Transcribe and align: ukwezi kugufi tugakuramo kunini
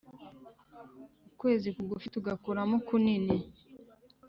ukwezi 1.29 1.67
kugufi 1.75 2.07
tugakuramo 2.15 2.75
kunini 2.87 3.35